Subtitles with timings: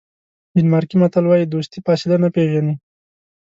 [0.57, 2.75] ډنمارکي متل وایي دوستي فاصله نه پیژني.